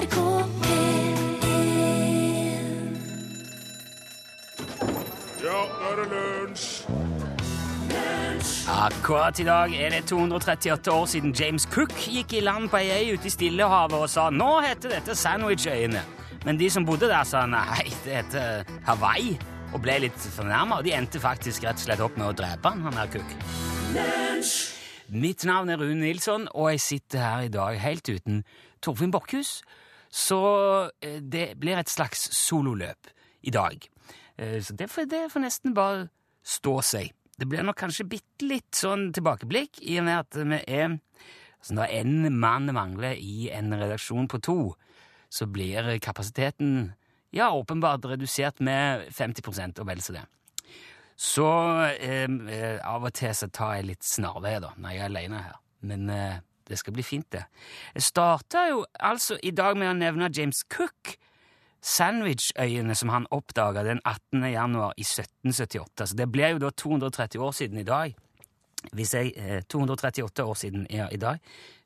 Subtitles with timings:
[0.00, 0.16] NRK
[0.62, 1.00] P1
[5.44, 6.68] Ja, nå er det lunsj!
[8.70, 12.88] Akkurat i dag er det 238 år siden James Cook gikk i land på ei
[12.94, 16.00] øy ute i Stillehavet og sa nå heter dette Sandwich-øyene.
[16.46, 19.34] Men de som bodde der, sa nei, det heter Hawaii,
[19.74, 20.78] og ble litt fornærma.
[20.80, 23.30] Og de endte faktisk rett og slett opp med å drepe han, han der Cook.
[25.10, 28.44] Mitt navn er Rune Nilsson, og jeg sitter her i dag helt uten
[28.80, 29.58] Torfinn Borchhus.
[30.10, 30.40] Så
[31.00, 33.10] eh, det blir et slags sololøp
[33.46, 33.86] i dag.
[34.36, 36.08] Eh, Så det får, det får nesten bare
[36.42, 37.12] stå seg.
[37.38, 40.98] Det blir nok kanskje bitte litt sånn tilbakeblikk, i og med at vi er
[41.60, 44.74] altså Når én mann mangler i en redaksjon på to,
[45.28, 46.94] så blir kapasiteten
[47.32, 50.24] ja, åpenbart redusert med 50 og vel så det.
[51.20, 51.46] Så
[52.00, 55.42] eh, eh, av og til så tar jeg litt snarveier da, når jeg er alene
[55.44, 55.58] her.
[55.84, 56.38] Men eh,
[56.70, 57.44] det skal bli fint, det.
[57.94, 61.16] Jeg starta jo altså i dag med å nevne James Cook.
[61.80, 64.42] Sandwich-øyene som han oppdaga den 18.
[64.52, 66.10] januar i 1778.
[66.10, 68.14] Så det blir jo da 230 år siden i dag.
[68.92, 71.40] Hvis jeg, eh, 238 år siden ja, i dag,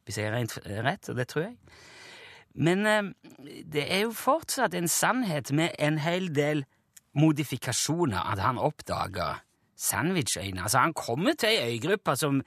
[0.04, 1.56] hvis jeg er regnet rett, og det tror jeg.
[2.54, 3.02] Men eh,
[3.62, 6.64] det er jo fortsatt en sannhet med en hel del
[7.14, 9.34] modifikasjoner at han oppdaga
[9.76, 10.62] Sandwich-øyene.
[10.62, 12.42] Altså, han kommer til ei øygruppe som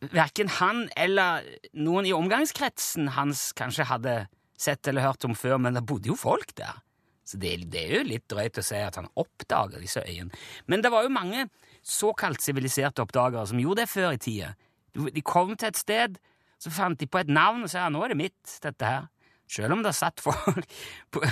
[0.00, 4.16] verken han eller noen i omgangskretsen hans kanskje hadde
[4.58, 6.82] sett eller hørt om før, men det bodde jo folk der.
[7.26, 10.30] Så det, det er jo litt drøyt å si at han oppdaga disse øyene.
[10.70, 11.48] Men det var jo mange
[11.86, 14.52] såkalt siviliserte oppdagere som gjorde det før i tida.
[14.94, 16.20] De kom til et sted,
[16.62, 19.10] så fant de på et navn og sa nå er det mitt, dette her.
[19.50, 20.64] Selv om det satt folk
[21.14, 21.22] på,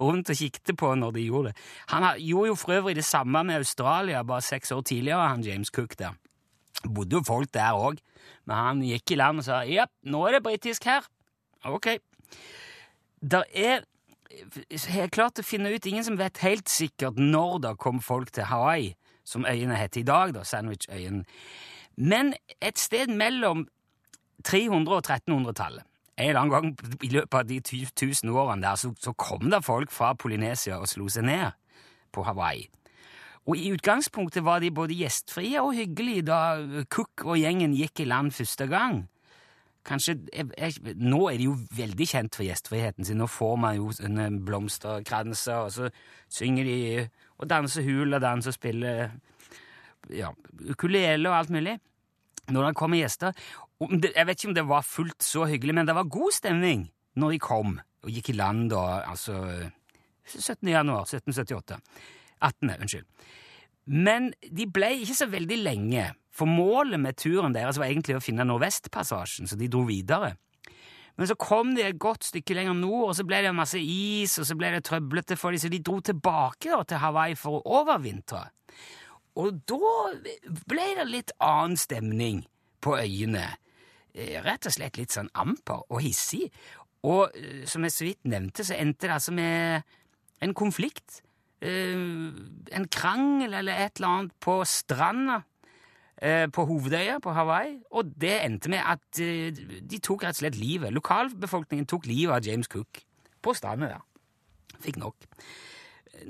[0.00, 1.68] rundt og kikket på når de gjorde det.
[1.92, 5.72] Han gjorde jo for øvrig det samme med Australia bare seks år tidligere, han James
[5.72, 6.18] Cook der.
[6.88, 8.00] Bodde jo folk der òg,
[8.46, 11.06] men han gikk i land og sa ja, nå er det britisk her.
[11.68, 11.92] Ok.
[13.22, 13.84] Det er
[14.90, 18.48] helt klart å finne ut ingen som vet helt sikkert når det kom folk til
[18.48, 21.22] Hawaii, som øyene heter i dag, da, Sandwich-øyen.
[21.96, 23.66] Men et sted mellom
[24.48, 25.84] 300- og 1300-tallet.
[26.18, 29.50] En eller annen gang i løpet av de tu- tusen årene der, så, så kom
[29.50, 31.54] det folk fra Polynesia og slo seg ned
[32.12, 32.66] på Hawaii.
[33.50, 36.38] Og i utgangspunktet var de både gjestfrie og hyggelige da
[36.92, 39.02] Cook og gjengen gikk i land første gang.
[39.82, 43.18] Kanskje, jeg, jeg, Nå er de jo veldig kjent for gjestfriheten sin.
[43.18, 45.90] Nå får man jo sånne blomsterkranser, og så
[46.30, 46.78] synger de
[47.42, 49.02] og danser hul og danser og spiller
[50.14, 50.30] ja,
[50.70, 51.78] ukulele og alt mulig
[52.52, 53.34] når det kommer gjester.
[53.82, 56.86] Jeg vet ikke om det var fullt så hyggelig, men det var god stemning
[57.18, 59.38] når de kom og gikk i land da, altså
[60.26, 60.68] 17.
[60.70, 61.78] januar 1778.
[62.42, 62.74] 18.
[62.78, 63.28] Unnskyld.
[63.86, 68.22] Men de ble ikke så veldig lenge, for målet med turen deres var egentlig å
[68.22, 70.36] finne Nordvestpassasjen, så de dro videre.
[71.18, 74.38] Men så kom de et godt stykke lenger nord, og så ble det masse is,
[74.40, 77.58] og så ble det trøblete for dem, så de dro tilbake da, til Hawaii for
[77.58, 78.46] å overvintre.
[79.40, 79.92] Og da
[80.68, 82.42] ble det litt annen stemning
[82.84, 83.44] på øyene.
[84.12, 86.48] Eh, Rett og slett litt sånn amper og hissig.
[87.08, 89.86] Og eh, som jeg så vidt nevnte, så endte det altså med
[90.44, 91.22] en konflikt.
[91.62, 91.96] Eh,
[92.72, 95.42] En krangel eller et eller annet på stranda
[96.22, 100.40] eh, på hovedøya på Hawaii, og det endte med at eh, de tok rett og
[100.42, 100.92] slett livet.
[100.94, 103.02] Lokalbefolkningen tok livet av James Cook
[103.42, 104.00] på stranda der.
[104.82, 105.28] Fikk nok.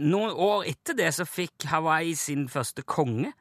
[0.02, 3.32] Noen år etter det så fikk Hawaii sin første konge.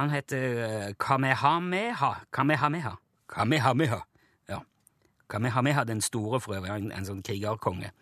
[0.00, 2.12] Han heter eh, Kamehameha.
[2.32, 2.96] Kamehameha.
[3.28, 4.02] Kamehameha.
[5.28, 7.92] Kamehameha den store, for øvrig, en, en sånn krigerkonge.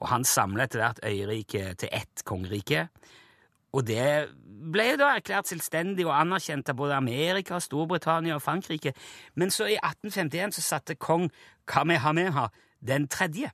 [0.00, 2.88] Og han samlet etter hvert øyriket til ett kongerike.
[3.72, 4.28] Og det
[4.72, 8.92] ble jo da erklært selvstendig og anerkjent av både Amerika, Storbritannia og Frankrike.
[9.34, 11.30] Men så i 1851 så satte kong
[11.70, 12.48] Kamehameha
[12.84, 13.50] den tredje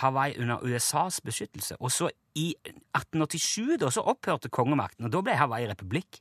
[0.00, 1.76] Hawaii under USAs beskyttelse.
[1.80, 6.18] Og så i 1887 da, så opphørte kongemakten, og da ble Hawaii republikk.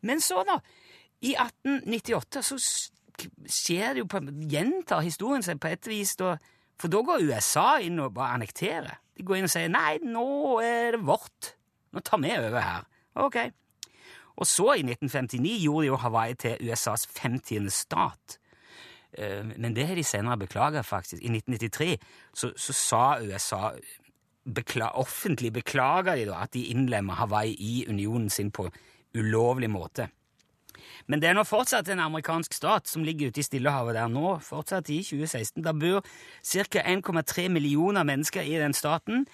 [0.00, 0.56] Men så, da,
[1.20, 2.58] i 1898 så
[3.46, 4.20] skjer det jo på,
[4.50, 6.36] gjentar historien seg på et vis, da,
[6.80, 9.00] for da går USA inn og bare annekterer.
[9.14, 10.26] De går inn og sier nei, nå
[10.64, 11.54] er det vårt.
[11.94, 12.88] Nå tar vi over her.
[13.22, 13.36] Ok.
[14.34, 17.70] Og så, i 1959, gjorde de jo Hawaii til USAs 50.
[17.70, 18.38] stat.
[19.14, 21.22] Eh, Men det har de senere beklaga, faktisk.
[21.22, 21.98] I 1993
[22.34, 23.70] så, så sa USA
[24.44, 28.66] bekla offentlig beklaga de da at de innlemma Hawaii i unionen sin på
[29.14, 30.08] ulovlig måte.
[31.06, 34.38] Men det er nå fortsatt en amerikansk stat som ligger ute i Stillehavet der nå,
[34.44, 35.62] fortsatt i 2016.
[35.64, 36.00] Der bor
[36.44, 36.84] ca.
[36.84, 39.26] 1,3 millioner mennesker i den staten,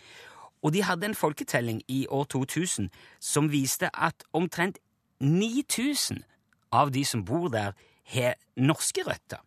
[0.63, 4.79] og de hadde en folketelling i år 2000 som viste at omtrent
[5.21, 6.25] 9000
[6.73, 7.73] av de som bor der,
[8.11, 9.41] har norske røtter.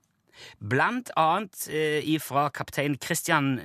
[0.59, 3.59] Blant annet eh, ifra kaptein Christian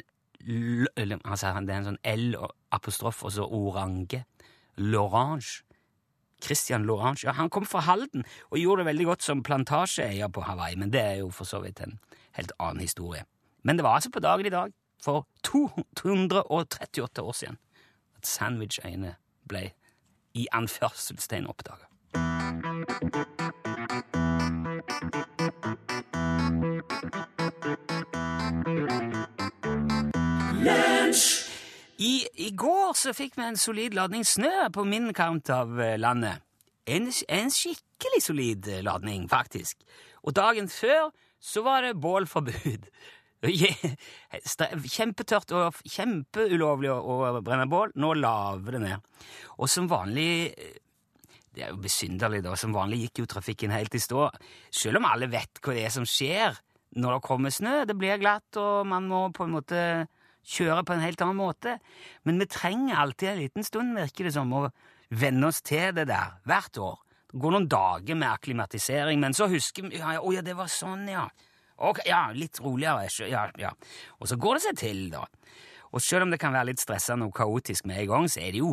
[0.48, 0.86] L
[1.24, 4.22] altså, Det er en sånn L-apostrof, og så orange.
[4.78, 5.64] Lorange.
[6.42, 7.26] Christian Lorange.
[7.26, 10.92] Ja, han kom fra Halden og gjorde det veldig godt som plantasjeeier på Hawaii, men
[10.94, 11.98] det er jo for så vidt en
[12.38, 13.24] helt annen historie.
[13.62, 17.58] Men det var altså på dagen i dag, for 238 år siden,
[18.16, 19.14] at Sandwich-øyene
[19.48, 19.70] ble
[20.34, 21.86] i anførselstegn oppdaga.
[31.98, 35.96] I, I går så fikk vi en solid ladning snø på min kant av eh,
[35.98, 36.44] landet.
[36.86, 39.82] En, en skikkelig solid eh, ladning, faktisk.
[40.22, 41.10] Og dagen før
[41.42, 42.86] så var det bålforbud.
[44.94, 47.90] Kjempetørt og kjempeulovlig å brenne bål.
[47.98, 49.10] Nå laver det ned.
[49.58, 50.78] Og som vanlig eh,
[51.50, 52.54] Det er jo besynderlig, da.
[52.54, 54.28] Som vanlig gikk jo trafikken helt i stå.
[54.70, 56.62] Selv om alle vet hva det er som skjer
[56.94, 57.82] når det kommer snø.
[57.90, 59.82] Det blir glatt, og man må på en måte
[60.48, 61.76] kjøre på en helt annen måte.
[62.28, 64.68] Men vi trenger alltid en liten stund, virker det som, å
[65.08, 66.98] venne oss til det der, hvert år.
[67.28, 70.70] Det går noen dager med akklimatisering, men så husker vi ja, Å ja, det var
[70.72, 71.26] sånn, ja.
[71.84, 73.06] Ok, ja, litt roligere.
[73.28, 73.74] Ja, ja.
[74.18, 75.26] Og så går det seg til, da.
[75.92, 78.56] Og selv om det kan være litt stressende og kaotisk med en gang, så er
[78.56, 78.72] det jo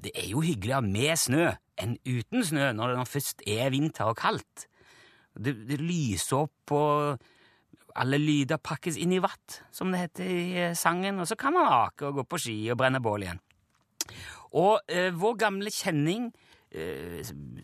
[0.00, 1.50] det er jo hyggeligere med snø
[1.80, 4.64] enn uten snø når det først er vinter og kaldt.
[5.36, 7.26] Det, det lyser opp og
[7.98, 11.54] alle lyder pakkes inn i vatt, som det heter i eh, sangen, og så kan
[11.56, 13.42] man ake og gå på ski og brenne bål igjen.
[14.60, 16.30] Og eh, vår gamle kjenning,
[16.74, 17.20] eh,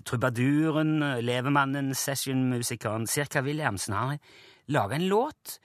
[0.06, 4.19] trubaduren, levemannen, sessionmusikeren Cirka Williamsen, har
[4.73, 5.58] laga en låt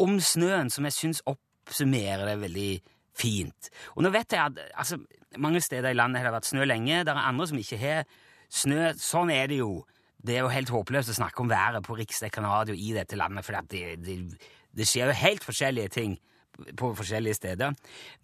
[0.00, 2.72] om snøen som jeg syns oppsummerer det veldig
[3.18, 3.70] fint.
[3.96, 5.00] Og nå vet jeg at altså,
[5.42, 8.04] mange steder i landet har det vært snø lenge, det er andre som ikke har
[8.48, 8.92] snø.
[9.00, 9.82] Sånn er det jo.
[10.28, 13.46] Det er jo helt håpløst å snakke om været på riksdekkende radio i dette landet,
[13.46, 14.16] for det, det,
[14.76, 16.18] det, skjer jo helt forskjellige ting
[16.76, 17.72] på forskjellige steder.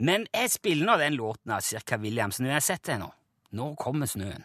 [0.04, 3.08] Men jeg spiller nå den låten av Cirka Williamsen, det nå.
[3.56, 4.44] Nå kommer snøen.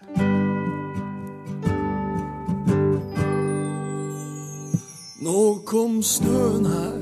[5.19, 7.00] Nå kom snøen her,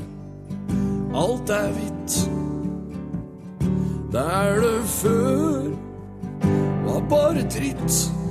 [1.22, 2.22] alt er hvitt.
[4.10, 5.68] Der det før
[6.88, 8.27] var bare dritt.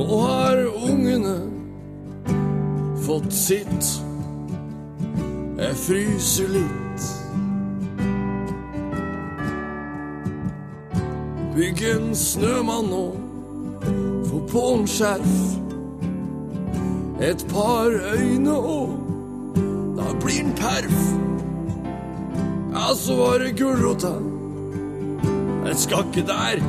[0.00, 0.56] Nå har
[0.88, 1.34] ungene
[3.04, 3.88] fått sitt.
[5.58, 7.08] Jeg fryser litt.
[11.52, 13.02] Bygg en snømann nå,
[14.30, 15.42] få på en skjerf.
[17.20, 18.94] Et par øyne og
[19.98, 21.02] da blir den perf.
[22.70, 24.14] Ja, så var det gulrota.
[25.66, 26.64] Jeg skal ikke der,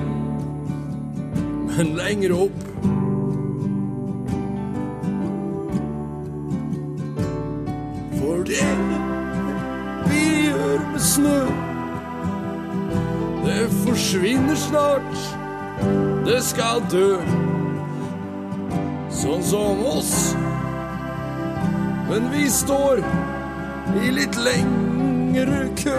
[1.72, 2.68] men lenger opp.
[14.12, 15.18] Forsvinner snart,
[16.26, 17.16] det skal dø.
[19.08, 20.34] Sånn som oss.
[22.10, 23.00] Men vi står
[24.04, 25.96] i litt lengre kø.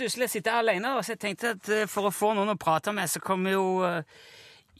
[0.00, 2.94] Stusslig å sitte alene, så jeg tenkte at eh, for å få noen å prate
[2.96, 4.02] med, så kommer jo eh,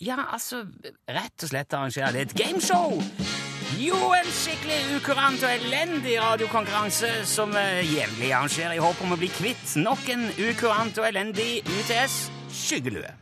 [0.00, 0.64] Ja, altså
[1.08, 2.98] Rett og slett arrangere litt gameshow!
[3.78, 9.18] Jo, en skikkelig ukurant og elendig radiokonkurranse som uh, jevnlig arrangerer i håp om å
[9.20, 12.16] bli kvitt nok en ukurant og elendig UTS
[12.50, 13.12] skyggelue.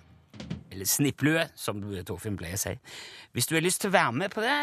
[0.73, 2.73] Eller snipplue, som Torfinn pleier å si.
[3.37, 4.57] Hvis du har lyst til å være med på det,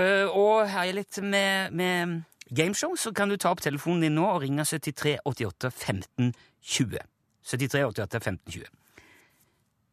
[0.00, 2.16] uh, og herje litt med, med
[2.48, 6.32] gameshow, så kan du ta opp telefonen din nå og ringe 73 88 15
[6.72, 7.08] 20.
[7.52, 8.79] 73 88 15 20.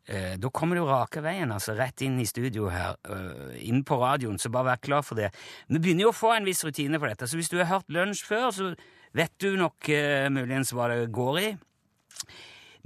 [0.08, 3.98] Eh, da kommer du rake veien, altså rett inn i studio her, uh, inn på
[4.00, 5.34] radioen, så bare vær klar for det.
[5.68, 7.92] Vi begynner jo å få en viss rutine for dette, så hvis du har hørt
[7.92, 8.70] lunsj før, så
[9.18, 11.50] vet du nok uh, muligens hva det går i.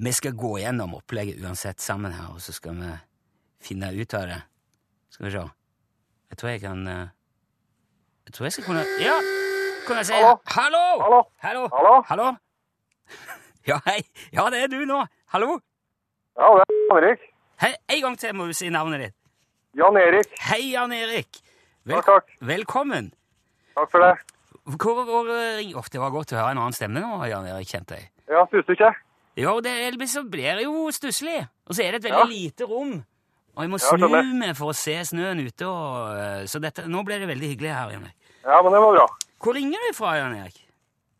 [0.02, 2.90] Vi skal gå gjennom opplegget uansett sammen her, og så skal vi
[3.62, 4.42] finne ut av det.
[5.14, 5.44] Skal vi se.
[6.32, 7.08] Jeg tror jeg kan eh,
[8.26, 9.18] Jeg tror jeg skal kunne Ja!
[9.88, 10.38] Kan jeg si Hallo?
[10.48, 10.86] Hallo!
[11.04, 11.20] Hallo?
[11.44, 11.68] Hallo?
[11.76, 11.96] Hallo?
[12.08, 12.30] Hallo?
[13.68, 14.00] Ja, hei.
[14.34, 15.04] Ja, det er du nå.
[15.30, 15.60] Hallo?
[16.40, 17.20] Ja, det er Jan Erik.
[17.62, 19.16] Hei, En gang til må du si navnet ditt.
[19.78, 20.32] Jan Erik.
[20.50, 21.40] Hei, Jan Erik.
[21.88, 22.32] Takk, takk.
[22.42, 23.12] Velkommen.
[23.76, 24.14] Takk for det.
[24.78, 27.68] Hvor, hvor, ring- Åh, det var godt å høre en annen stemme nå, Jan Erik,
[27.72, 28.10] kjente jeg.
[28.30, 28.92] Ja, stusser ikke?
[29.40, 29.74] Jo, det
[30.12, 31.48] så blir det jo stusslig.
[31.68, 32.26] Og så er det et veldig Ja.
[32.26, 33.04] lite rom.
[33.56, 35.66] Og jeg må snu ja, meg for å se snøen ute.
[35.68, 38.16] Og, eh, så dette, nå ble det veldig hyggelig her, Jan Erik.
[38.46, 39.08] Ja, men det var bra.
[39.42, 40.62] Hvor ringer du fra, Jan Erik?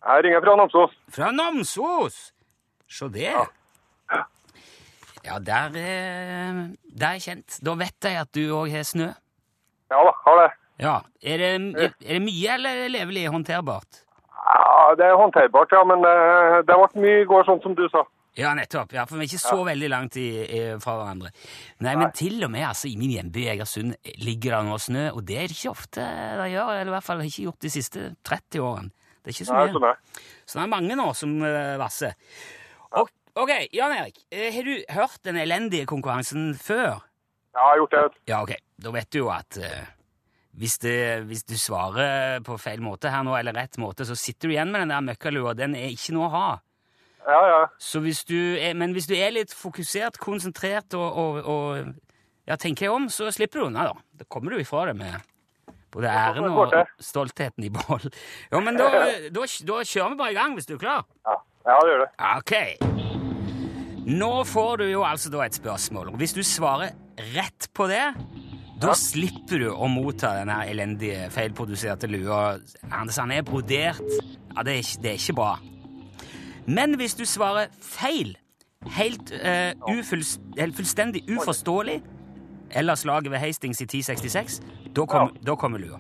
[0.06, 0.92] Jeg ringer fra Namsos.
[1.10, 2.32] Fra Namsos!
[2.88, 3.32] Se det.
[3.32, 3.46] Ja.
[5.26, 6.62] Ja, der, eh,
[6.98, 7.60] der er kjent.
[7.64, 9.12] Da vet jeg at du òg har snø.
[9.92, 10.48] Ja da, har det.
[10.82, 10.96] Ja.
[11.22, 14.02] Er det, er, er det mye eller levelig håndterbart?
[14.42, 16.16] Ja, det er håndterbart, ja, men det,
[16.66, 18.02] det ble mye i går, sånn som du sa.
[18.40, 18.94] Ja, nettopp.
[18.96, 21.34] Ja, for vi er ikke så veldig langt i, i, fra hverandre.
[21.84, 25.26] Nei, men til og med altså, i min hjemby Egersund ligger det nå snø, og
[25.28, 26.06] det er det ikke ofte
[26.40, 28.94] det gjør, eller i hvert fall ikke gjort de siste 30 årene.
[29.22, 29.82] Det er ikke så mye.
[29.84, 32.16] Nei, så, Så det er mange nå som uh, vasser.
[32.98, 37.02] Og, ok, Jan Erik, eh, har du hørt den elendige konkurransen før?
[37.52, 38.22] Ja, jeg har gjort det.
[38.28, 38.54] Ja, ok.
[38.82, 39.90] Da vet du jo at uh,
[40.58, 44.48] hvis, det, hvis du svarer på feil måte her nå, eller rett måte, så sitter
[44.48, 45.54] du igjen med den der møkkalua.
[45.58, 46.46] Den er ikke noe å ha.
[47.28, 47.60] Ja, ja.
[47.78, 52.58] Så hvis du er, men hvis du er litt fokusert, konsentrert og, og, og ja,
[52.58, 54.24] tenker om, så slipper du unna, da.
[54.24, 55.20] Da kommer du ifra det med
[55.92, 56.74] både æren og
[57.04, 58.10] stoltheten i behold.
[58.52, 58.90] Ja, men da,
[59.36, 61.08] da, da kjører vi bare i gang, hvis du er klar.
[61.28, 62.12] Ja, ja det gjør det.
[62.32, 63.11] Ok.
[64.06, 66.96] Nå får du jo altså da et spørsmål, og hvis du svarer
[67.36, 68.02] rett på det,
[68.82, 72.56] da slipper du å motta denne elendige, feilproduserte lua.
[72.90, 74.02] Anders, han er brodert.
[74.56, 75.52] Ja, det er, ikke- det er ikke bra.
[76.66, 78.34] Men hvis du svarer feil,
[78.98, 82.02] helt uh, ufullst, helt fullstendig uforståelig,
[82.72, 84.62] eller slaget ved Hastings i 1066,
[84.96, 86.00] da kommer da kommer lua.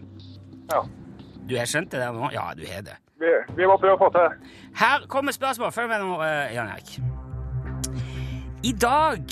[0.74, 0.82] Ja.
[1.50, 2.30] Du har skjønt det der nå?
[2.34, 2.98] Ja, du har det.
[3.22, 4.54] Vi, vi må prøve å få til det.
[4.80, 5.72] Her kommer spørsmål.
[5.76, 6.96] Følg med nå, eh, Jan Erik.
[8.64, 9.24] I dag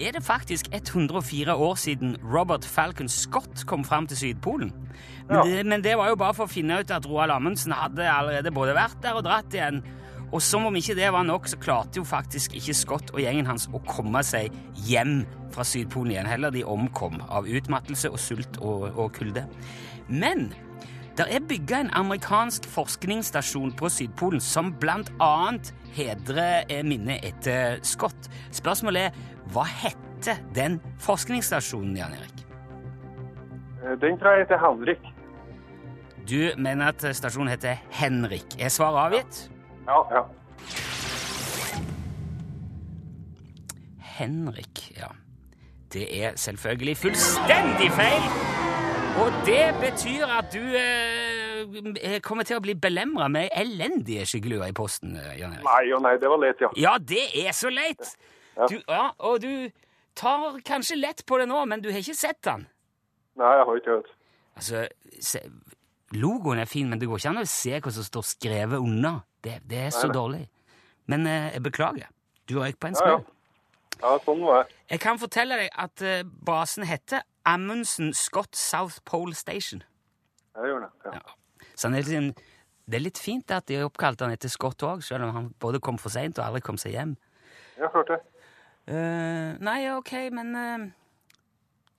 [0.00, 4.72] er det faktisk 104 år siden Robert Falcon Scott kom fram til Sydpolen.
[5.28, 5.42] Men, Ja.
[5.44, 8.50] det, men det var jo bare for å finne ut at Roald Amundsen hadde allerede
[8.50, 9.82] både vært der og dratt igjen.
[10.32, 13.46] Og som om ikke det var nok, så klarte jo faktisk ikke Scott og gjengen
[13.46, 14.50] hans å komme seg
[14.86, 16.26] hjem fra Sydpolen igjen.
[16.30, 19.44] Heller de omkom av utmattelse og sult og, og kulde.
[20.08, 20.52] Men
[21.20, 27.76] det er bygga en amerikansk forskningsstasjon på Sydpolen som blant annet hedrer eh, minnet etter
[27.84, 28.30] Scott.
[28.56, 29.18] Spørsmålet er
[29.52, 32.40] hva hette den forskningsstasjonen, Jan Erik?
[33.84, 35.04] Eh, Den tror jeg heter Henrik.
[36.24, 38.56] Du mener at stasjonen heter Henrik.
[38.56, 39.50] Er svaret avgitt?
[39.86, 40.24] Ja, ja.
[44.16, 45.12] Henrik, ja.
[45.92, 48.69] Det er selvfølgelig fullstendig feil!
[49.18, 54.76] Og det betyr at du eh, kommer til å bli belemra med elendige skyggeluer i
[54.76, 55.64] posten, eh, Jan Erik.
[55.66, 56.70] Nei og nei, det var lett, ja.
[56.78, 58.14] Ja, det er så leit!
[58.70, 59.70] Du, ja, og du
[60.18, 62.64] tar kanskje lett på det nå, men du har ikke sett den.
[63.40, 64.14] Nei, jeg har ikke hørt.
[64.60, 64.84] Altså,
[65.24, 65.42] se,
[66.16, 69.20] Logoen er fin, men det går ikke an å se hva som står skrevet under.
[69.44, 70.16] Det, det er så Nei, nei.
[70.20, 70.42] dårlig.
[71.10, 72.08] Men eh, jeg beklager.
[72.50, 73.20] Du røyk på en Ja, ja.
[74.00, 74.78] Ja, sånn var det.
[74.94, 79.82] Jeg kan fortelle deg at eh, basen heter Amundsen Scott South Pole Station.
[80.54, 80.90] Ja, det gjør det.
[81.06, 81.12] Ja.
[81.20, 81.68] Ja.
[81.76, 82.34] Så han er litt, sånn-
[82.90, 85.80] det er litt fint at de oppkalte han etter Scott òg, selv om han både
[85.80, 87.16] kom for seint og aldri kom seg hjem.
[87.78, 88.20] Ja, klart det.
[88.90, 90.88] Uh, nei, ok, men uh,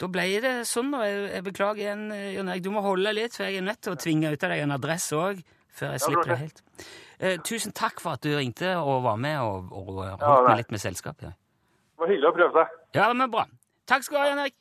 [0.01, 1.03] da ble det sånn, da.
[1.07, 2.63] Jeg, jeg beklager igjen, eh, Jon Erik.
[2.65, 4.73] Du må holde litt, for jeg er nødt til å tvinge ut av deg en
[4.75, 6.61] adresse òg, før jeg Ja, slipper det helt.
[7.21, 10.57] Eh, tusen takk for at du ringte og var med og, og holdt ja, meg
[10.63, 11.21] litt med selskap.
[11.21, 12.79] Ja, Det var hyggelig å prøve seg.
[12.97, 13.45] ja men bra.
[13.87, 14.57] Takk skal du ha, Jan Erik.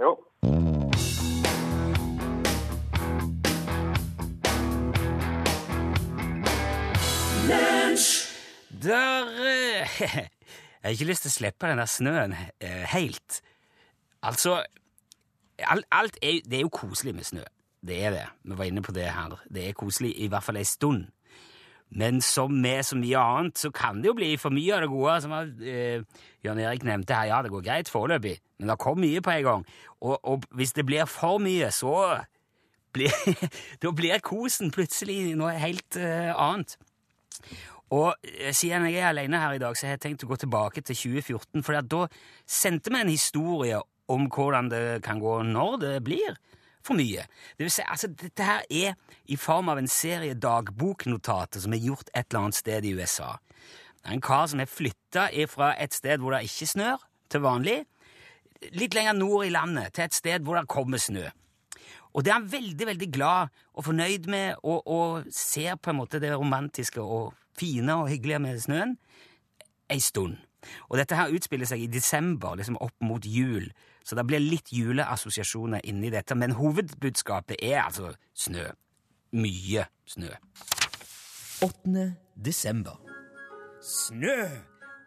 [0.00, 0.16] Jo.
[8.82, 10.00] Der eh,
[10.80, 13.42] Jeg har ikke lyst til å slippe den der snøen eh, helt.
[14.24, 14.62] Altså
[15.60, 17.42] Alt, alt er, det er jo koselig med snø.
[17.84, 18.26] Det er det.
[18.48, 19.36] Vi var inne på det her.
[19.52, 21.10] Det er koselig i hvert fall ei stund.
[21.90, 24.90] Men som med så mye annet, så kan det jo bli for mye av det
[24.92, 25.16] gode.
[25.24, 26.02] Som eh,
[26.46, 29.46] Jan Erik nevnte her, ja, det går greit foreløpig, men det kom mye på en
[29.48, 29.64] gang.
[30.00, 32.20] Og, og hvis det blir for mye, så
[32.94, 33.10] blir,
[33.82, 36.78] da blir kosen plutselig noe helt eh, annet.
[37.90, 40.38] Og eh, siden jeg er alene her i dag, så har jeg tenkt å gå
[40.44, 42.06] tilbake til 2014, for da
[42.46, 46.38] sendte vi en historie om hvordan det kan gå når det blir
[46.86, 47.26] for mye.
[47.56, 48.96] Det vil si, altså, dette her er
[49.30, 53.34] i form av en serie dagboknotater som er gjort et eller annet sted i USA.
[54.00, 57.44] Det er en kar som har flytta fra et sted hvor det ikke snør, til
[57.44, 57.82] vanlig,
[58.74, 61.28] litt lenger nord i landet, til et sted hvor det kommer snø.
[62.10, 66.00] Og det er han veldig veldig glad og fornøyd med, og, og ser på en
[66.00, 68.96] måte det romantiske og fine og hyggelige med snøen
[69.90, 70.38] ei stund.
[70.88, 73.70] Og dette her utspiller seg i desember, liksom opp mot jul,
[74.10, 78.64] så det blir litt juleassosiasjoner inni dette, men hovedbudskapet er altså snø.
[79.38, 80.32] Mye snø.
[81.62, 82.08] 8.
[82.34, 82.98] desember.
[83.86, 84.48] Snø!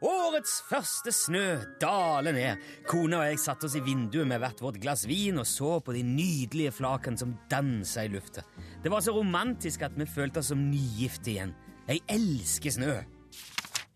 [0.03, 1.43] Årets første snø
[1.83, 2.63] daler ned.
[2.87, 5.95] Kona og jeg satte oss i vinduet med hvert vårt glass vin og så på
[5.95, 8.47] de nydelige flakene som dansa i lufta.
[8.83, 11.55] Det var så romantisk at vi følte oss som nygifte igjen.
[11.91, 12.97] Jeg elsker snø.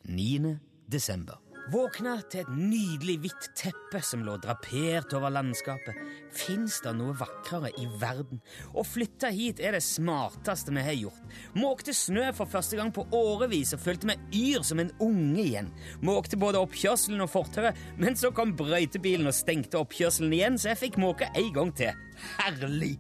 [0.08, 0.58] 9.
[0.92, 1.47] desember.
[1.68, 5.98] Våkna til et nydelig hvitt teppe som lå drapert over landskapet.
[6.32, 8.40] Fins det noe vakrere i verden?
[8.72, 11.38] Å flytte hit er det smarteste vi har gjort.
[11.60, 15.72] Måkte snø for første gang på årevis og følte meg yr som en unge igjen.
[16.08, 20.86] Måkte både oppkjørselen og fortauet, men så kom brøytebilen og stengte oppkjørselen igjen, så jeg
[20.86, 22.06] fikk måke en gang til.
[22.38, 22.96] Herlig!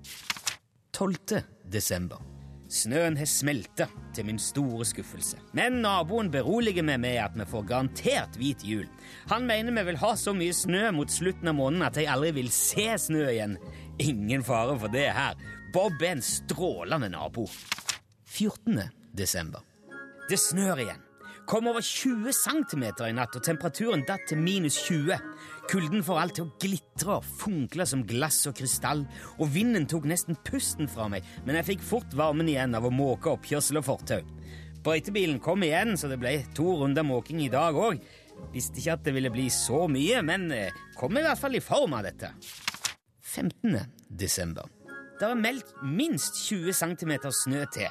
[0.91, 1.45] 12.
[1.71, 2.36] desember.
[2.67, 5.39] Snøen har smelta, til min store skuffelse.
[5.55, 8.85] Men naboen beroliger meg med at vi får garantert hvit jul.
[9.31, 12.33] Han mener vi vil ha så mye snø mot slutten av måneden at jeg aldri
[12.41, 13.57] vil se snø igjen.
[14.03, 15.39] Ingen fare for det her.
[15.73, 17.47] Bob er en strålende nabo.
[18.27, 18.83] 14.
[19.15, 19.63] desember.
[20.27, 21.06] Det snør igjen.
[21.47, 25.15] Kom over 20 cm i natt, og temperaturen datt til minus 20.
[25.71, 29.05] Kulden får alt til å glitre og funkle som glass og krystall,
[29.39, 32.91] og vinden tok nesten pusten fra meg, men jeg fikk fort varmen igjen av å
[32.91, 34.19] måke oppkjørsel og fortau.
[34.83, 38.01] Brøytebilen kom igjen, så det ble to runder måking i dag òg.
[38.51, 40.49] Visste ikke at det ville bli så mye, men
[40.99, 42.33] kom i hvert fall i form av dette.
[43.23, 43.79] 15.
[44.19, 44.67] desember.
[45.15, 47.87] Det er meldt minst 20 cm snø til.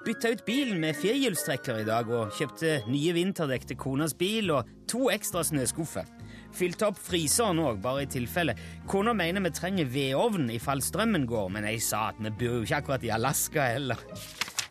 [0.00, 4.68] Bytta ut bilen med firehjulstrekker i dag og kjøpte nye vinterdekk til konas bil og
[4.88, 6.08] to ekstra snøskuffer.
[6.56, 8.54] Fylte opp fryseren òg, bare i tilfelle.
[8.88, 12.64] Kona mener vi trenger vedovn ifall strømmen går, men jeg sa at vi bor jo
[12.64, 14.00] ikke akkurat i Alaska heller.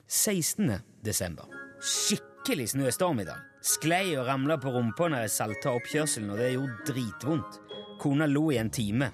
[0.08, 0.74] 16.
[1.06, 1.46] desember.
[1.78, 3.46] Skikkelig snøstorm i dag.
[3.62, 7.62] Sklei og ramla på rumpa når jeg salta oppkjørselen, og det gjorde dritvondt.
[8.02, 9.14] Kona lo i en time.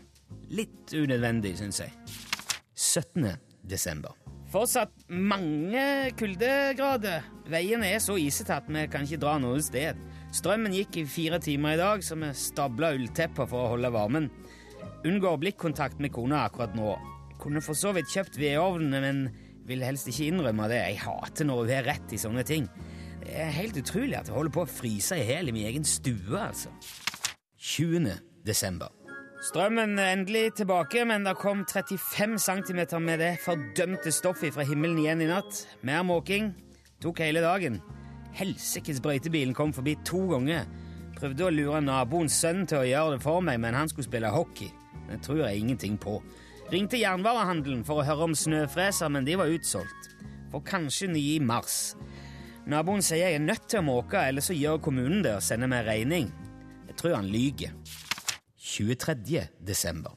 [0.55, 1.91] Litt unødvendig, syns jeg.
[2.71, 3.33] 17.
[3.67, 4.24] desember.
[4.55, 7.25] Fortsatt mange kuldegrader.
[7.51, 9.99] Veien er så isete at vi kan ikke dra noe sted.
[10.31, 14.29] Strømmen gikk i fire timer i dag, så vi stabla ulltepper for å holde varmen.
[15.03, 16.95] Unngår blikkontakt med kona akkurat nå.
[17.43, 19.21] Kunne for så vidt kjøpt vedovnene, men
[19.67, 20.79] vil helst ikke innrømme det.
[20.85, 22.71] Jeg hater når hun har rett i sånne ting.
[23.25, 25.89] Det er helt utrolig at jeg holder på å fryse i hjel i min egen
[25.97, 26.71] stue, altså.
[27.75, 28.07] 20.
[28.47, 29.04] desember.
[29.45, 34.97] Strømmen er endelig tilbake, men det kom 35 cm med det fordømte stoffet fra himmelen
[35.03, 35.59] igjen i natt.
[35.85, 36.47] Mer måking.
[37.03, 37.77] Tok hele dagen.
[38.33, 40.65] Helsikes brøytebilen kom forbi to ganger.
[41.19, 44.33] Prøvde å lure naboens sønn til å gjøre det for meg, men han skulle spille
[44.33, 44.71] hockey.
[45.11, 46.17] Det tror jeg ingenting på.
[46.73, 50.09] Ringte jernvarehandelen for å høre om snøfreser, men de var utsolgt.
[50.49, 51.93] For kanskje nye i mars.
[52.65, 55.69] Naboen sier jeg er nødt til å måke, eller så gjør kommunen det og sender
[55.69, 56.33] meg regning.
[56.89, 57.77] Jeg tror han lyger.
[58.75, 59.47] 23.
[59.59, 60.11] desember.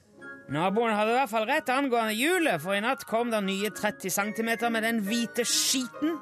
[0.48, 4.10] Naboen hadde i hvert fall rett angående hjulet, for i natt kom det nye 30
[4.10, 6.16] cm med den hvite skiten.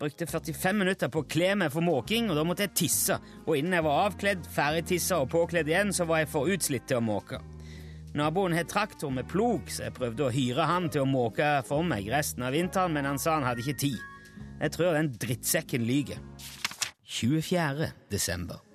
[0.00, 3.18] Brukte 45 minutter på å kle meg for måking, og da måtte jeg tisse.
[3.44, 7.02] Og innen jeg var avkledd, ferdigtissa og påkledd igjen, så var jeg for utslitt til
[7.02, 7.42] å måke.
[8.16, 11.84] Naboen har traktor med plog, så jeg prøvde å hyre han til å måke for
[11.86, 14.00] meg resten av vinteren, men han sa han hadde ikke tid.
[14.62, 16.22] Jeg tror den drittsekken lyger.
[17.10, 17.92] 24.
[18.10, 18.69] desember.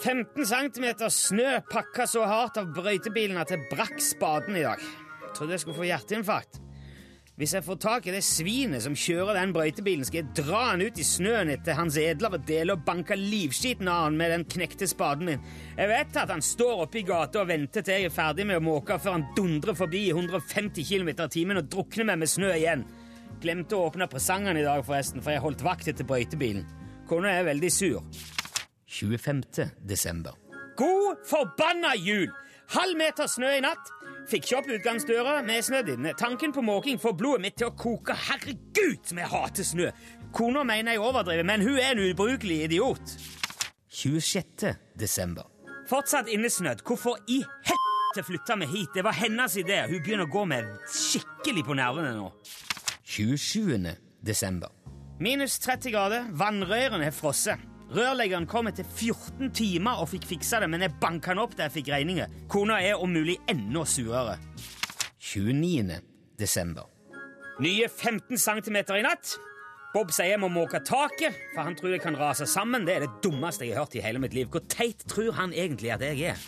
[0.00, 4.80] 15 cm snø pakka så hardt av brøytebilen at jeg brakk spaden i dag.
[5.36, 6.60] Trodde jeg skulle få hjerteinfarkt.
[7.40, 10.84] Hvis jeg får tak i det svinet som kjører den brøytebilen, skal jeg dra han
[10.84, 14.88] ut i snøen etter hans edlere dele og banke livskiten av han med den knekte
[14.88, 15.46] spaden min.
[15.76, 18.60] Jeg vet at han står oppe i gata og venter til jeg er ferdig med
[18.60, 22.34] å måke før han dundrer forbi i 150 km i timen og drukner meg med
[22.38, 22.88] snø igjen.
[23.40, 26.68] Glemte å åpne presangene i dag, forresten, for jeg holdt vakt etter brøytebilen.
[27.08, 28.04] Kona er veldig sur.
[28.90, 29.42] 25.
[29.88, 30.32] desember.
[30.76, 32.30] God forbanna jul!
[32.70, 33.90] Halv meter snø i natt.
[34.30, 36.14] Fikk ikke opp utgangsdøra med snødd inne.
[36.18, 38.14] Tanken på måking får blodet mitt til å koke.
[38.14, 39.88] Herregud, som jeg hater snø!
[40.34, 43.14] Kona mener jeg overdriver, men hun er en ubrukelig idiot.
[43.94, 44.74] 26.
[44.98, 45.46] desember.
[45.90, 46.82] Fortsatt innesnødd.
[46.86, 48.94] Hvorfor i helvete flytta vi hit?
[48.94, 49.84] Det var hennes idé.
[49.90, 52.30] Hun begynner å gå med skikkelig på nervene nå.
[53.06, 53.90] 27.
[54.22, 54.70] desember.
[55.22, 56.30] Minus 30 grader.
[56.38, 57.69] Vannrørene har frosset.
[57.90, 61.66] Rørleggeren kom etter 14 timer og fikk fiksa det, men jeg banka han opp da
[61.66, 62.30] jeg fikk regninger.
[62.50, 64.36] Kona er om mulig enda surere.
[65.18, 65.98] 29.
[66.38, 66.86] desember.
[67.60, 69.34] Nye 15 cm i natt.
[69.90, 72.86] Bob sier jeg må måke taket, for han tror jeg kan rase sammen.
[72.86, 74.46] Det er det dummeste jeg har hørt i hele mitt liv.
[74.54, 76.46] Hvor teit tror han egentlig at jeg er?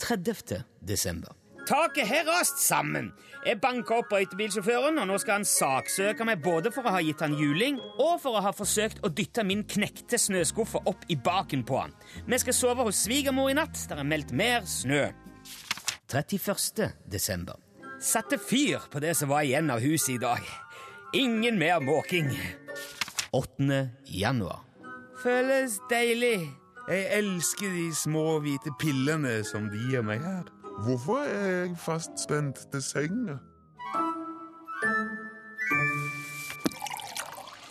[0.00, 0.64] 30.
[0.80, 1.36] desember.
[1.70, 3.12] Taket har rast sammen.
[3.46, 7.22] Jeg banka opp brøytebilsjåføren, og nå skal han saksøke meg både for å ha gitt
[7.22, 11.62] han juling og for å ha forsøkt å dytte min knekte snøskuffe opp i baken
[11.68, 11.94] på han.
[12.26, 13.78] Vi skal sove hos svigermor i natt.
[13.86, 15.12] Der er meldt mer snø.
[16.10, 16.90] 31.
[17.06, 17.62] desember.
[18.02, 20.42] Satte fyr på det som var igjen av huset i dag.
[21.14, 22.34] Ingen mer måking.
[23.30, 23.84] 8.
[24.10, 24.64] januar.
[25.22, 26.48] Føles deilig.
[26.90, 30.48] Jeg elsker de små hvite pillene som de gir meg her.
[30.84, 33.36] Hvorfor er jeg fastspent til senga?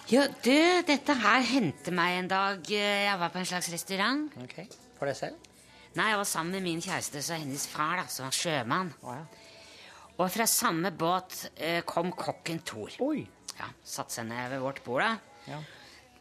[0.09, 0.55] Jo, du,
[0.89, 2.63] dette her hendte meg en dag.
[2.71, 4.29] Jeg var på en slags restaurant.
[4.41, 4.57] Ok,
[4.97, 5.49] For deg selv?
[5.97, 8.91] Nei, Jeg var sammen med min kjæreste og hennes far, da, som var sjømann.
[9.01, 9.25] Oh, ja.
[10.19, 12.93] Og fra samme båt eh, kom kokken Thor.
[13.05, 13.23] Oi.
[13.59, 15.01] Ja, Satte seg ned ved vårt bord.
[15.05, 15.15] da.
[15.49, 15.59] Ja,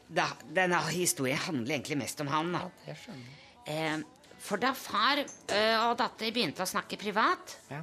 [0.09, 0.25] da
[0.57, 2.53] denne historien handler egentlig mest om han.
[2.55, 2.63] da.
[2.65, 3.35] Ja, det skjønner jeg.
[3.69, 3.97] Eh,
[4.39, 7.81] for da far eh, og datter begynte å snakke privat, Ja.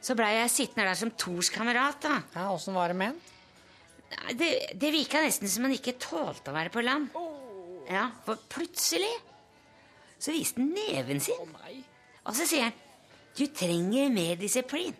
[0.00, 2.00] så blei jeg sittende der som Tors kamerat.
[2.02, 2.22] da.
[2.34, 3.20] Ja, Åssen var det med han?
[4.38, 7.10] Det, det virka nesten som han ikke tålte å være på land.
[7.90, 9.10] Ja, For plutselig
[10.18, 11.50] så viste han neven sin.
[12.26, 12.72] Og så sier han
[13.36, 14.94] 'Du trenger mer disiplin'.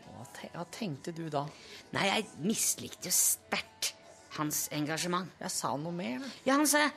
[0.53, 1.47] Hva, tenkte du da?
[1.93, 3.95] Nei, jeg mislikte jo sterkt
[4.37, 5.31] hans engasjement.
[5.41, 6.21] Jeg sa noe mer.
[6.45, 6.91] Ja, han sa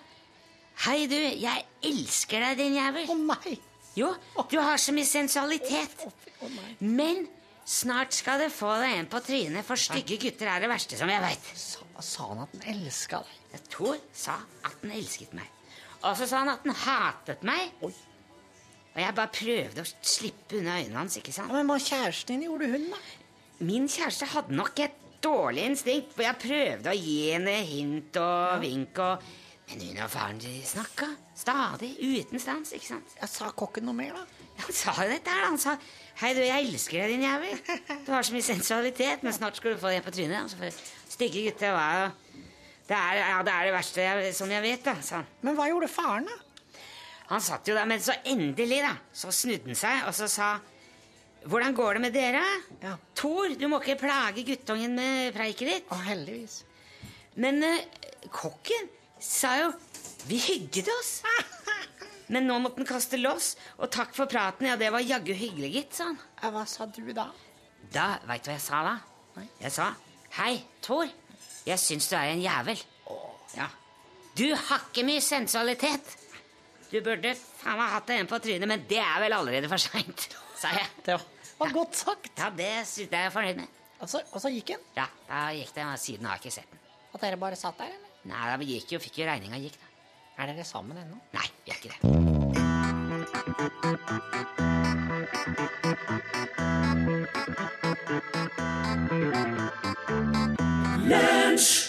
[0.86, 3.10] 'Hei, du, jeg elsker deg, din jævel'.
[3.10, 3.60] Å nei!
[4.00, 4.14] Jo,
[4.50, 6.06] du har så mye sensualitet.
[6.80, 7.26] Men
[7.68, 11.12] snart skal du få deg en på trynet, for stygge gutter er det verste som
[11.12, 11.50] jeg veit.
[11.60, 13.66] Sa, sa han at han elska deg?
[13.74, 15.50] Thor sa at han elsket meg.
[16.00, 17.74] Og så sa han at han hatet meg.
[17.84, 17.92] Oi.
[18.90, 21.18] Og jeg bare prøvde å slippe unna øynene hans.
[21.20, 21.52] ikke sant?
[21.52, 23.04] Ja, men hva kjæresten din gjorde hun, da?
[23.68, 28.64] Min kjæreste hadde nok et dårlig instinkt, for jeg prøvde å gi henne hint og
[28.64, 29.04] vink.
[29.04, 29.30] og...
[29.70, 32.72] Men hun og faren de snakka stadig, uten stans.
[32.74, 33.18] ikke sant?
[33.20, 34.48] Jeg sa kokken noe mer, da?
[34.64, 35.46] Han sa jo dette her.
[35.46, 35.78] Han sa
[36.20, 37.62] 'Hei, du, jeg elsker deg, din jævel'.
[38.06, 40.42] Du har så mye sensualitet, men snart skal du få det på trynet.
[40.42, 42.10] Altså, for stygge gutter var jo
[42.90, 45.28] det er, ja, det er det verste jeg, som jeg vet, da, sa han.
[45.46, 46.38] Men hva gjorde faren, da?
[47.30, 50.50] Han satt jo der, men så endelig, da, så snudde han seg og så sa
[51.40, 52.42] Hvordan går det med dere?
[52.84, 52.98] Ja.
[53.16, 55.86] Tor, du må ikke plage guttungen med preiket ditt.
[55.88, 56.58] Å, heldigvis.
[57.40, 57.78] Men uh,
[58.28, 59.70] kokken sa jo
[60.28, 61.12] Vi hygget oss.
[62.34, 64.68] Men nå måtte han kaste loss, og takk for praten.
[64.70, 66.20] Ja, det var jaggu hyggelig, gitt, sa han.
[66.54, 67.26] Hva sa du da?
[67.90, 68.96] Da, veit du hva jeg sa da?
[69.64, 69.88] Jeg sa
[70.36, 71.10] Hei, Tor.
[71.66, 72.82] Jeg syns du er en jævel.
[73.56, 73.66] Ja.
[74.38, 76.12] Du har ikke mye sensualitet.
[76.92, 80.28] Du burde faen meg hatt en på trynet, men det er vel allerede for seint,
[80.58, 80.86] sa jeg.
[81.06, 81.26] Det var,
[81.64, 82.32] var godt sagt.
[82.38, 83.80] Ja, det synes jeg er fornøyd med.
[84.00, 84.86] Og så, og så gikk han?
[84.96, 85.88] Ja, da gikk det.
[86.06, 86.86] Siden har jeg ikke sett den.
[87.10, 88.09] At dere bare satt der, eller?
[88.30, 89.88] Nei, da gikk jo, fikk jo regninga gikk, da.
[90.40, 91.18] Er dere sammen ennå?
[91.34, 92.00] Nei, vi er ikke det.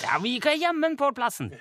[0.00, 1.52] Ja, vi gikk hjemme, Pål Plassen.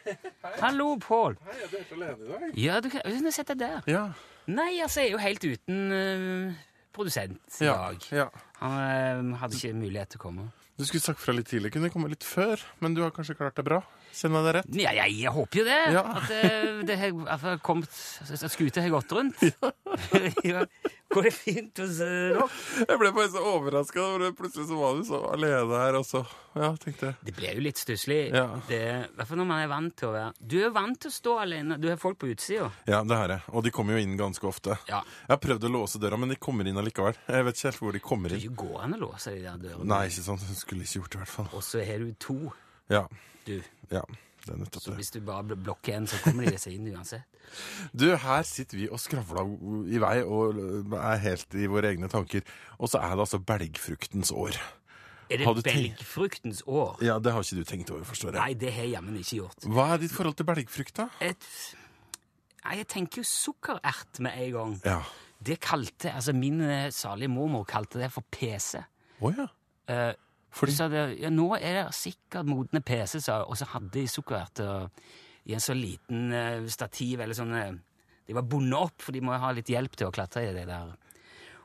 [0.63, 1.36] Hallo, Pål.
[1.44, 2.48] Hei, jeg er helt alene i dag.
[2.63, 3.92] Ja, du kan sette deg der.
[3.92, 4.06] Ja.
[4.50, 6.63] Nei, altså, jeg er jo helt uten uh,
[6.96, 8.08] produsent i dag.
[8.15, 8.30] ja.
[8.63, 10.50] Han uh, hadde ikke mulighet til å komme.
[10.80, 11.74] Du skulle sagt fra litt tidlig.
[11.76, 13.82] Kunne komme litt før, men du har kanskje klart det bra?
[14.15, 14.70] Kjenner jeg det rett?
[14.80, 15.80] Ja, jeg, jeg håper jo det.
[15.92, 16.04] Ja.
[16.15, 16.44] At det,
[16.88, 17.92] det har kommet
[18.39, 19.44] skuta har gått rundt.
[20.48, 20.63] ja.
[21.10, 22.38] Går det fint hos eh.
[22.86, 24.04] Jeg ble bare så overraska.
[24.38, 26.22] Plutselig så var du så alene her, og så
[26.54, 27.15] Ja, tenkte jeg.
[27.26, 28.19] Det ble jo litt stusslig.
[28.34, 28.43] Ja.
[28.67, 31.10] Det- I hvert fall når man er vant til å være Du er vant til
[31.10, 31.80] å stå alene.
[31.82, 32.69] Du har folk på utsida.
[32.86, 33.41] Ja, det har jeg.
[33.54, 34.78] Og de kommer jo inn ganske ofte.
[34.88, 35.02] Ja.
[35.02, 37.17] Jeg har prøvd å låse døra, men de kommer inn allikevel.
[37.28, 38.56] Jeg vet ikke helt hvor de kommer Det inn.
[38.56, 39.86] går an å låse de der dørene.
[39.86, 40.39] Nei, ikke sånn.
[40.45, 41.50] Hun skulle ikke gjort det, i hvert fall.
[41.54, 42.54] Og så har du to,
[42.89, 43.08] Ja.
[43.45, 43.62] du.
[43.89, 44.02] ja.
[44.50, 44.98] Det er nettopp Så det.
[44.98, 47.26] hvis du bare blokker en, så kommer de seg inn uansett.
[48.00, 49.48] Du, her sitter vi og skravler
[49.90, 50.58] i vei og
[50.98, 52.44] er helt i våre egne tanker.
[52.78, 54.58] Og så er det altså belgfruktens år.
[55.30, 56.98] Er det belgfruktens år?
[57.06, 58.42] Ja, det har ikke du tenkt over, forstår jeg.
[58.42, 59.66] Nei, det har jeg jammen ikke gjort.
[59.70, 61.08] Hva er ditt forhold til belgfrukt, da?
[61.26, 61.50] Et,
[62.66, 64.78] jeg tenker jo sukkerert med en gang.
[64.86, 65.00] Ja.
[65.46, 68.82] Det kalte, altså Min eh, salige mormor kalte det for PC.
[69.22, 69.46] Å ja.
[69.90, 70.12] Eh,
[70.52, 73.92] Fordi Så det, ja, nå er det sikkert modne PC, sa hun, og så hadde
[73.94, 74.90] de sukkererter
[75.50, 77.78] i en så liten uh, stativ eller sånn uh,
[78.28, 80.66] De var bundet opp, for de må ha litt hjelp til å klatre i det
[80.70, 80.92] der.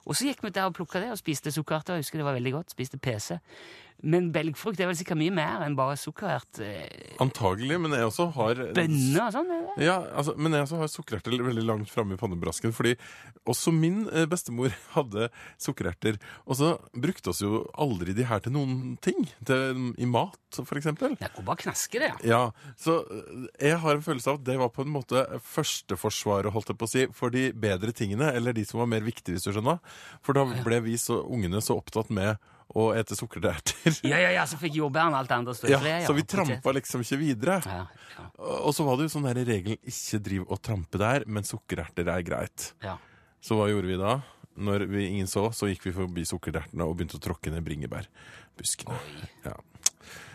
[0.05, 1.97] Og så gikk vi der og plukka det og spiste sukkererter.
[1.97, 2.73] Jeg husker det var veldig godt.
[2.73, 3.39] Spiste PC.
[4.05, 8.27] Men belgfrukt er vel sikkert mye mer enn bare sukkerert eh, Antagelig, men jeg også
[8.37, 9.53] har bønner og sånn?
[9.81, 12.75] Ja, altså, men jeg også har sukkererter veldig langt framme i pannebrasken.
[12.77, 12.97] Fordi
[13.49, 15.31] også min eh, bestemor hadde
[15.63, 16.19] sukkererter.
[16.45, 19.25] Og så brukte oss jo aldri de her til noen ting.
[19.47, 21.17] Til, I mat, for eksempel.
[21.21, 22.13] Det går bare knaske, det.
[22.21, 22.35] ja.
[22.35, 22.43] Ja,
[22.81, 26.73] så eh, jeg har en følelse av at det var på en måte førsteforsvaret, holdt
[26.73, 29.47] jeg på å si, for de bedre tingene, eller de som var mer viktige, hvis
[29.47, 29.81] du skjønner.
[30.25, 32.37] For da ble vi så, ungene så opptatt med
[32.75, 34.01] å ete sukkererter.
[34.03, 36.07] Ja, ja, ja, så fikk jordbærene alt andre stå i Ja, fred.
[36.09, 37.61] så vi trampa liksom ikke videre.
[37.67, 37.85] Ja,
[38.17, 38.25] ja,
[38.65, 42.09] Og så var det jo sånn der regel ikke driv og trampe der, men sukkererter
[42.11, 42.73] er greit.
[42.83, 42.97] ja.
[43.45, 44.15] Så hva gjorde vi da?
[44.57, 48.97] Når vi ingen så, så gikk vi forbi sukkerertene og begynte å tråkke ned bringebærbuskene.
[49.45, 49.57] Ja.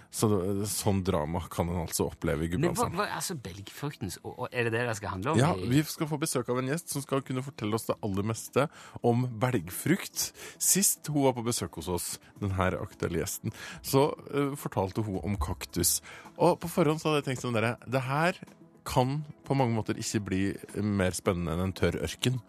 [0.10, 0.28] Så
[0.65, 2.98] sånn drama kan en altså oppleve i Men hva, Gudbrandsdalen.
[2.98, 5.41] hva, altså, belgfruktens og, og Er det det det skal handle om?
[5.41, 8.26] Ja, vi skal få besøk av en gjest som skal kunne fortelle oss det aller
[8.26, 8.65] meste
[9.06, 10.32] om belgfrukt.
[10.58, 12.08] Sist hun var på besøk hos oss,
[12.41, 13.54] denne aktuelle gjesten,
[13.86, 16.00] så uh, fortalte hun om kaktus.
[16.41, 18.39] Og på forhånd så hadde jeg tenkt sånn dere, det her
[18.89, 20.43] kan på mange måter ikke bli
[20.82, 22.41] mer spennende enn en tørr ørken.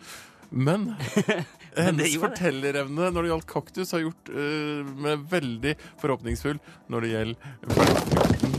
[0.50, 0.94] Men
[1.76, 6.58] hennes fortellerevne når det gjaldt kaktus, har gjort uh, meg veldig forhåpningsfull
[6.90, 7.36] når det gjelder.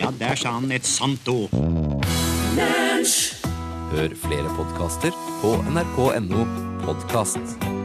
[0.01, 1.53] Ja, der sa han et sant ord.
[3.91, 6.47] Hør flere podkaster på nrk.no
[6.85, 7.80] podkast.